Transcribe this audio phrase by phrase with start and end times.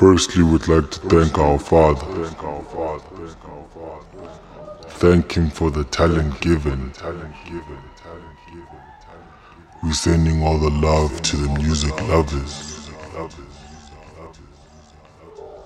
[0.00, 2.06] Firstly, we'd like to thank our Father.
[4.92, 6.90] Thank Him for the talent given.
[9.82, 12.88] We're sending all the love to the music lovers.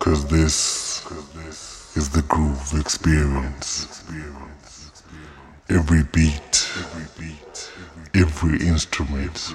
[0.01, 1.07] Cause this
[1.97, 4.03] is the groove experience.
[5.69, 6.73] Every beat,
[8.13, 9.55] every instrument,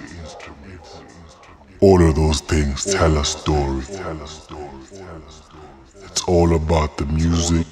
[1.82, 3.84] all of those things tell a story.
[6.04, 7.68] It's all about the music,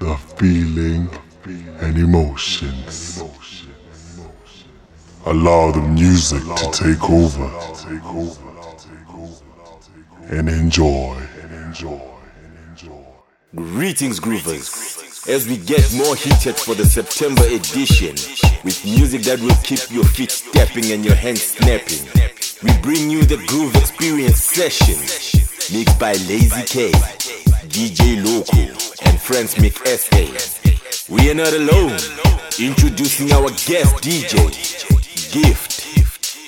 [0.00, 1.08] the feeling,
[1.44, 3.22] and emotions.
[5.24, 7.50] Allow the music to take over
[10.28, 11.16] and enjoy.
[13.54, 15.11] Greetings, groovers.
[15.28, 18.10] As we get more heated for the September edition
[18.64, 22.02] with music that will keep your feet stepping and your hands snapping,
[22.64, 24.98] we bring you the Groove Experience session
[25.70, 26.90] mixed by Lazy K,
[27.70, 28.74] DJ Loco,
[29.06, 30.26] and Fransmic SA.
[31.08, 31.96] We are not alone.
[32.58, 34.34] Introducing our guest DJ,
[35.30, 35.86] Gift,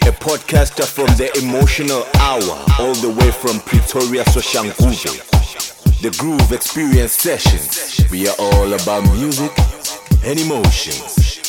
[0.03, 5.64] a podcaster from the Emotional Hour, all the way from Pretoria, Soshanguve.
[6.03, 8.11] The Groove Experience Sessions.
[8.11, 9.53] We are all about music
[10.25, 11.41] and emotions.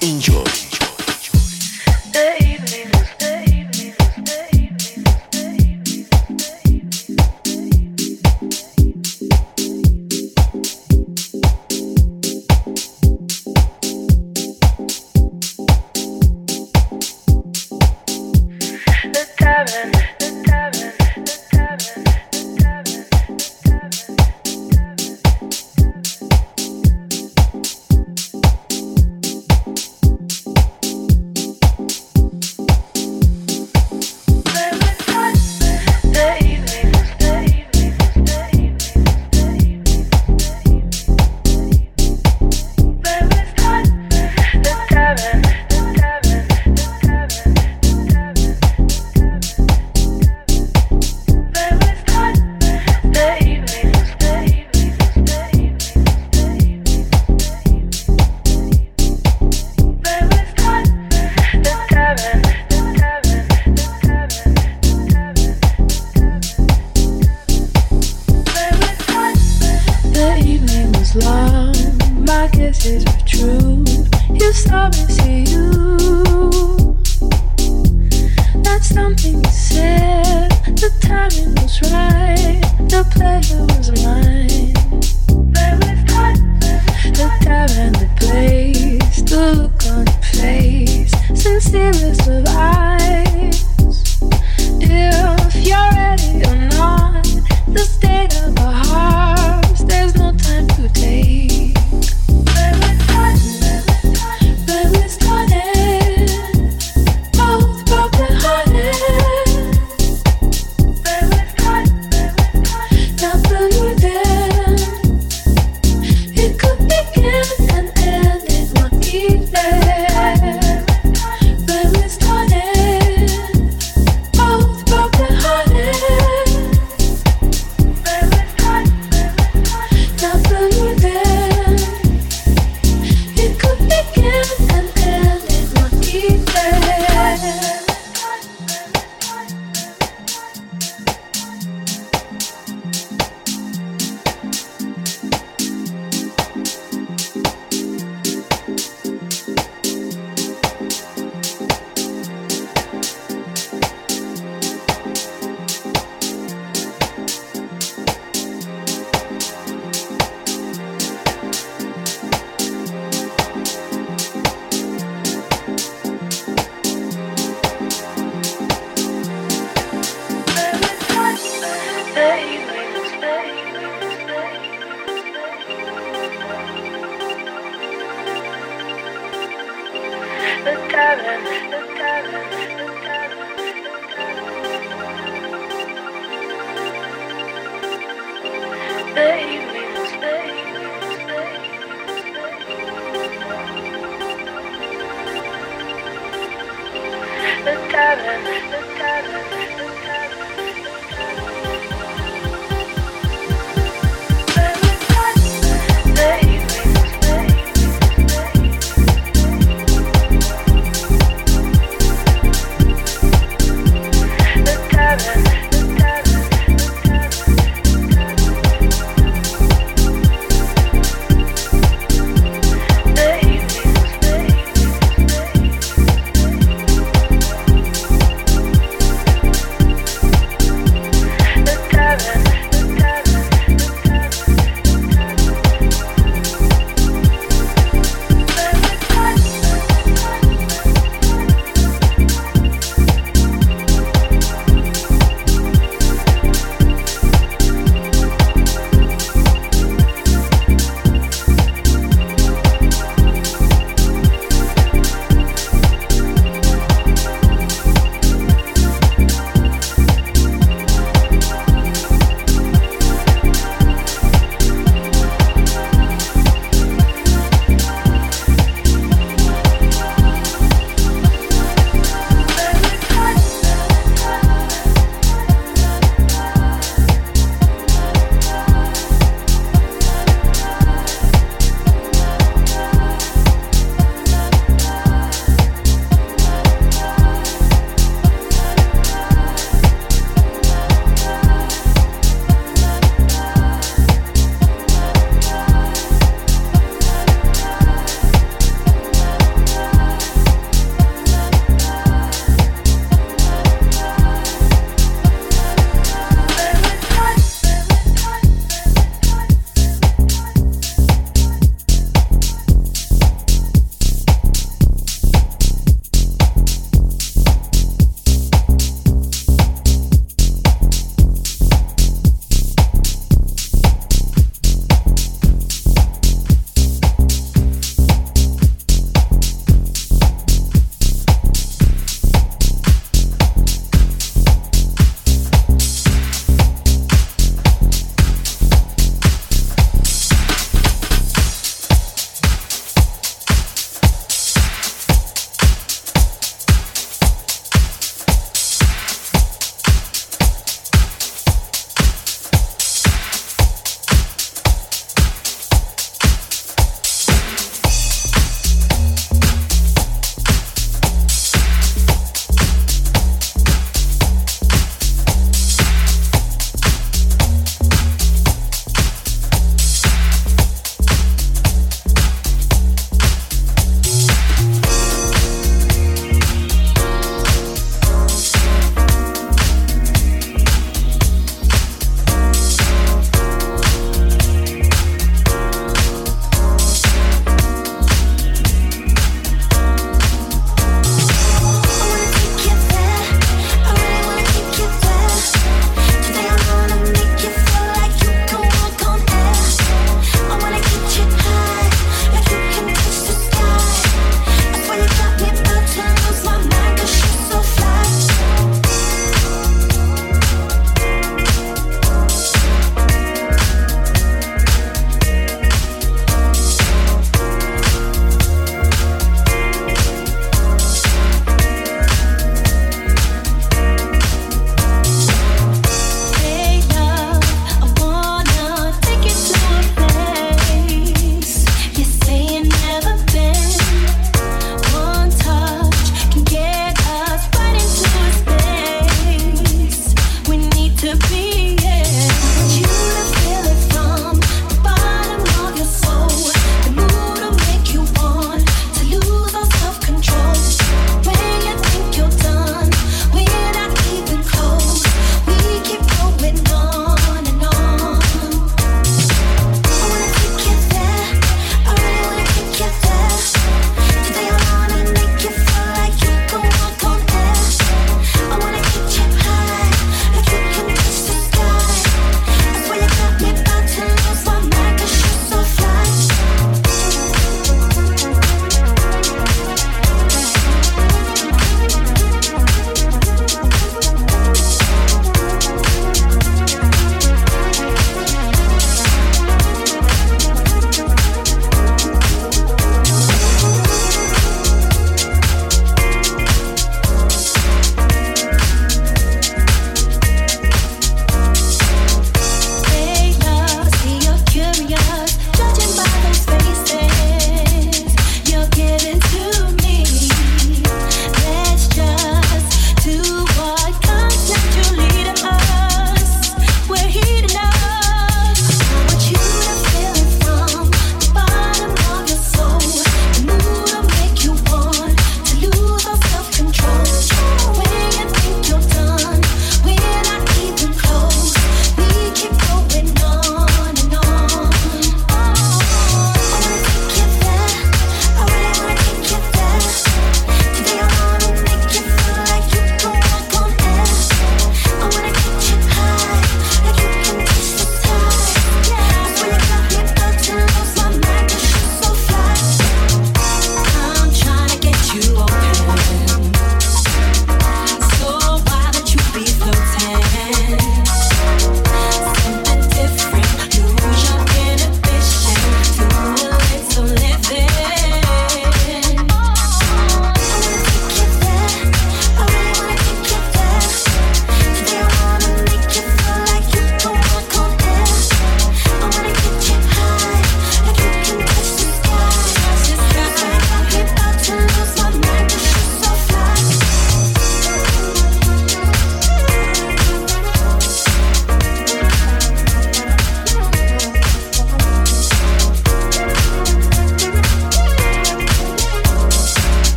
[0.00, 0.67] Enjoy.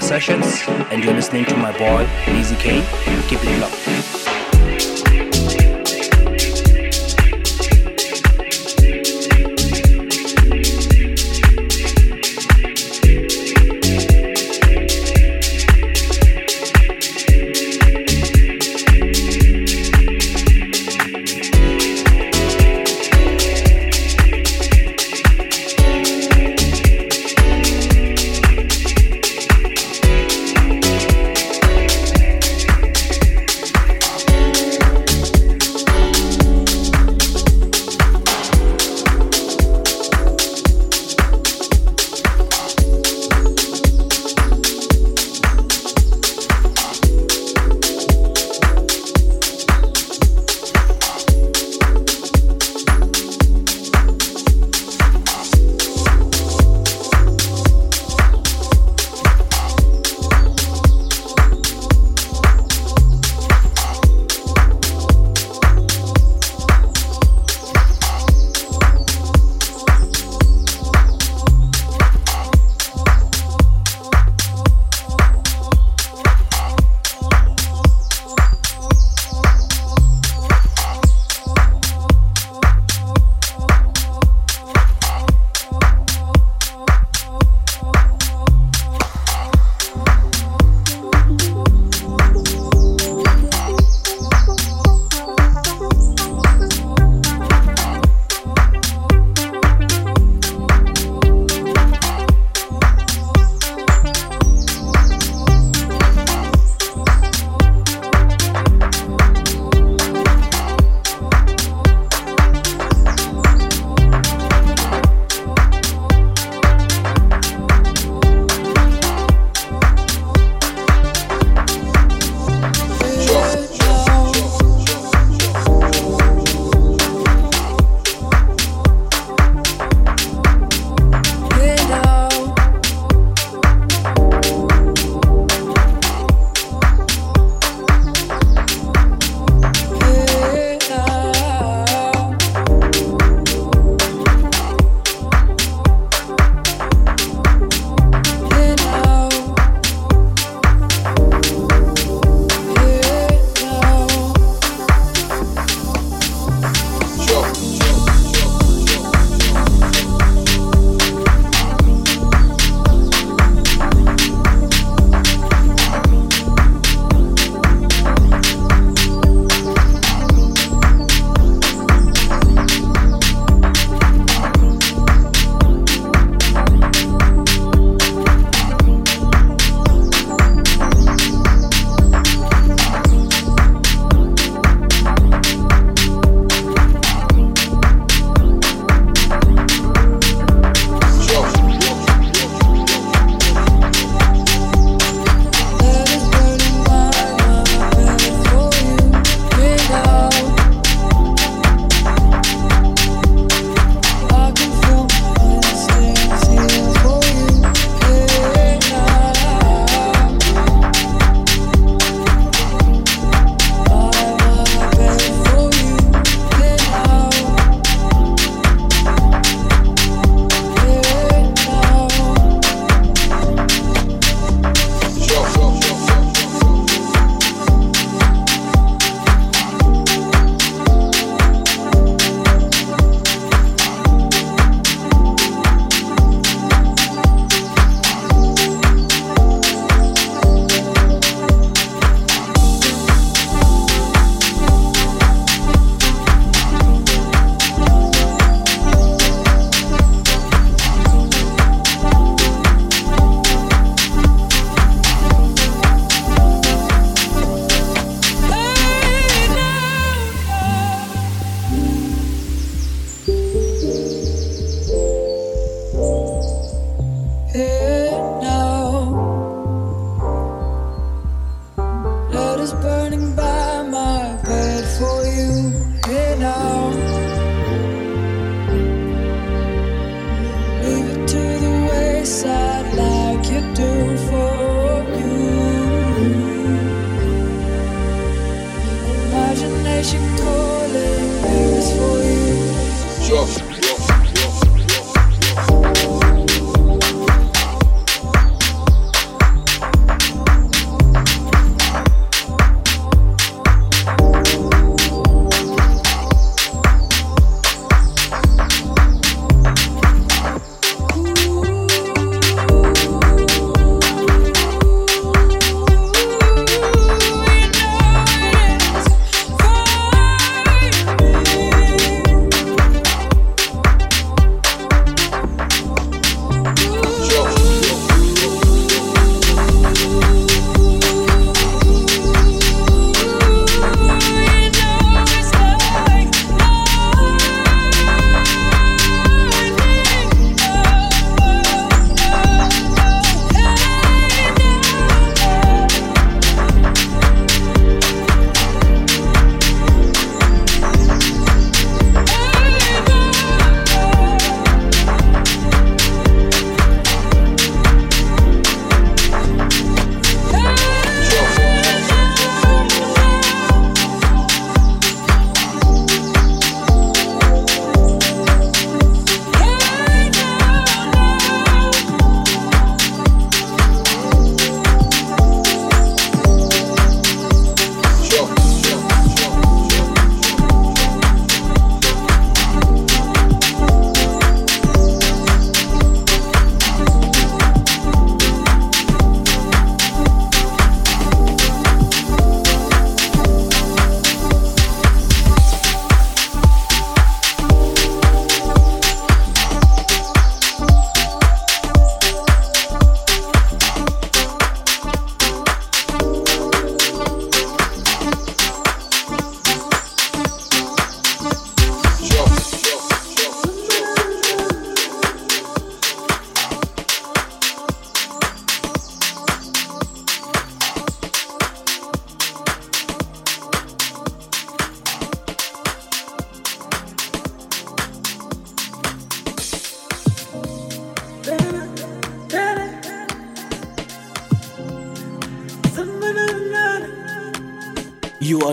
[0.00, 2.82] Sessions, and you're listening to my boy, Easy K.
[3.28, 3.95] Keep it locked.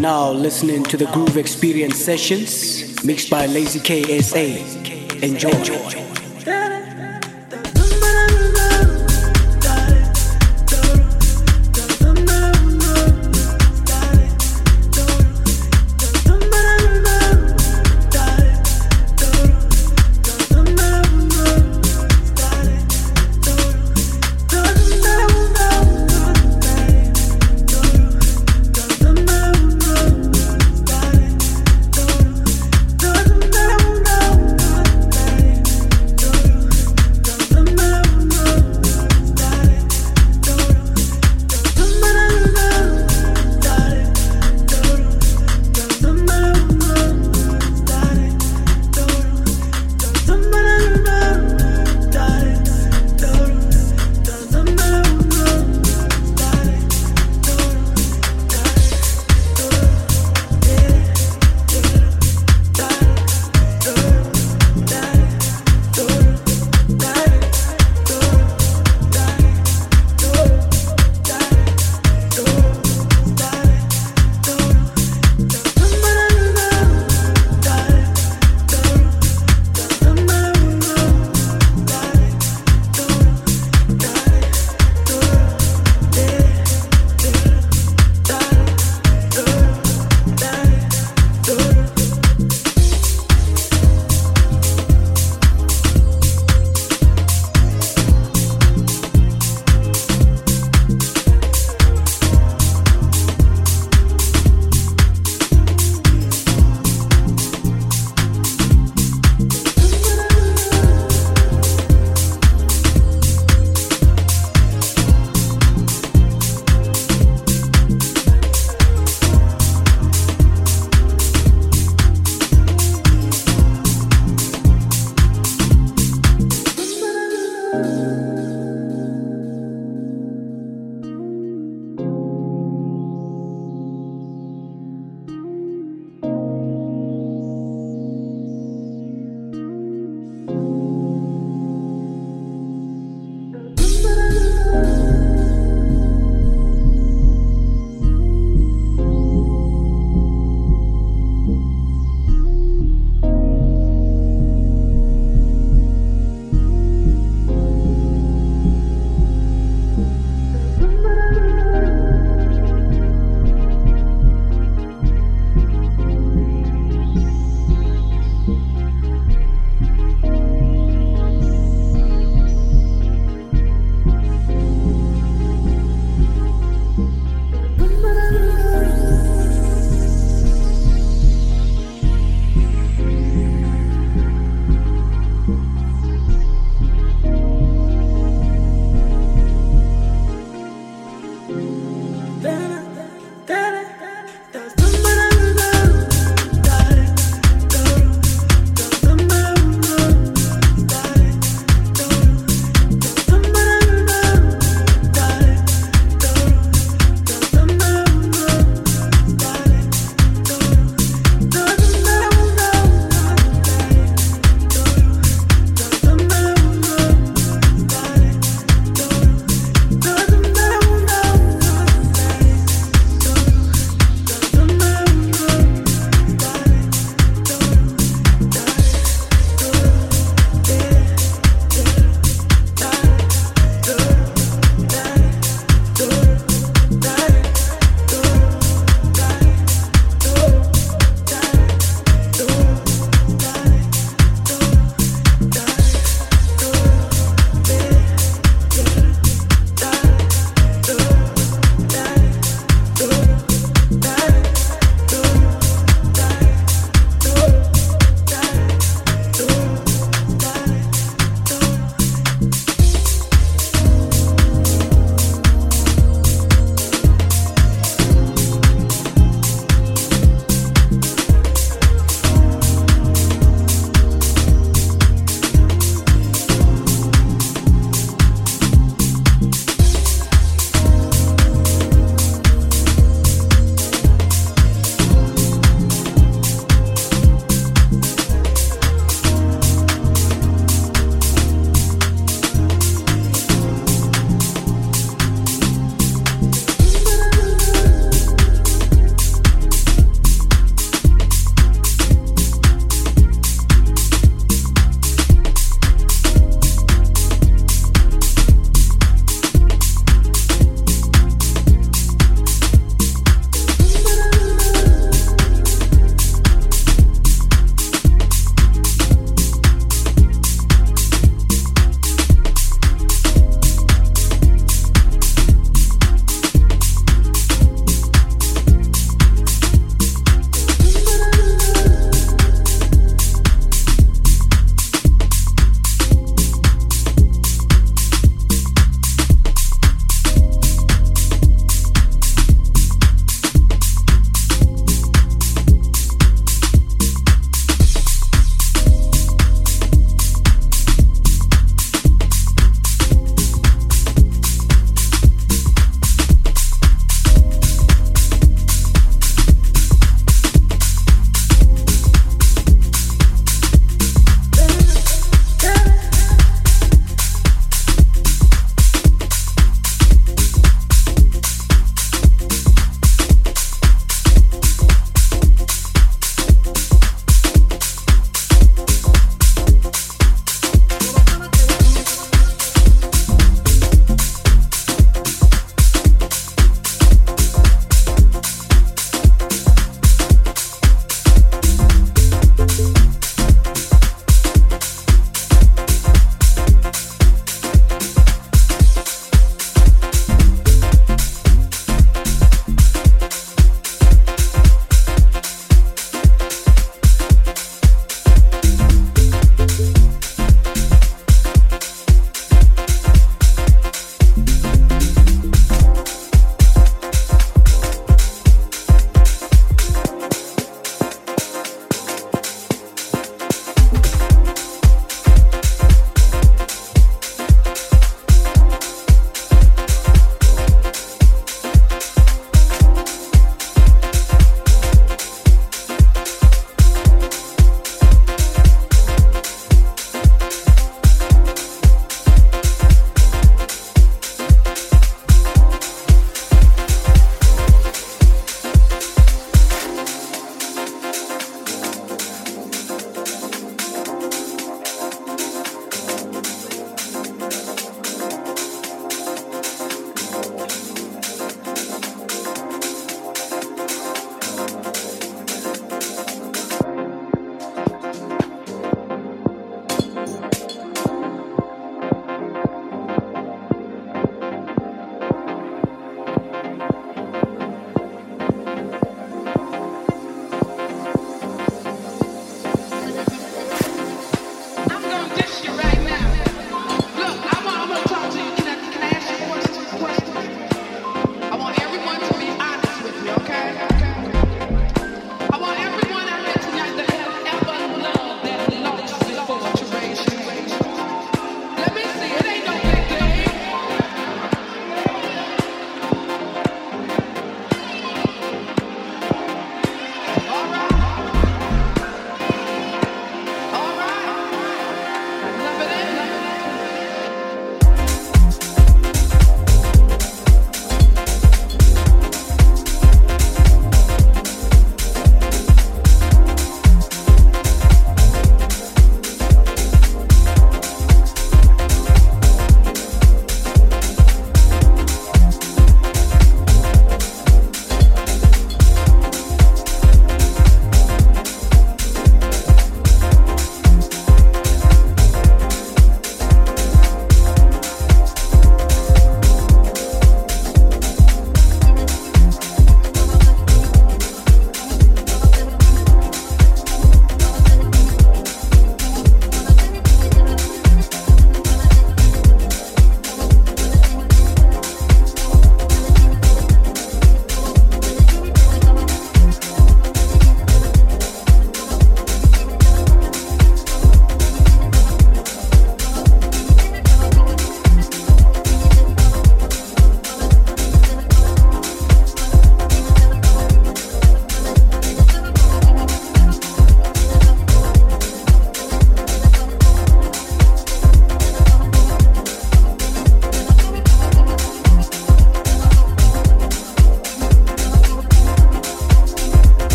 [0.00, 5.22] Now listening to the Groove Experience sessions mixed by Lazy KSA.
[5.22, 5.50] Enjoy.
[5.62, 6.13] Cherish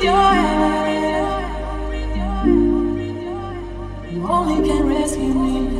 [0.00, 1.22] the day,
[4.22, 5.77] although it's red,